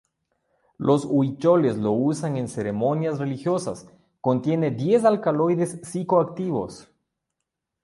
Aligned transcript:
Los 0.79 1.05
Huicholes 1.05 1.77
los 1.77 1.93
usan 1.95 2.35
en 2.35 2.47
ceremonias 2.47 3.19
religiosas; 3.19 3.87
contiene 4.19 4.71
diez 4.71 5.05
alcaloides 5.05 5.77
psicoactivos. 5.83 6.89